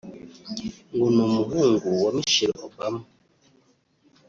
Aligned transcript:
ngo 0.93 1.07
ni 1.13 1.21
umuhungu 1.27 1.87
wa 2.03 2.11
Michelle 2.17 2.61
Obama 2.67 3.03